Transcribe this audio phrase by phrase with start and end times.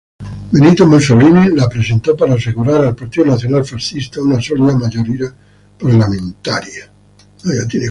[0.51, 5.31] Benito Mussolini la presentó para asegurar al Partido Nacional Fascista una sólida mayoría
[5.77, 6.91] parlamentaria.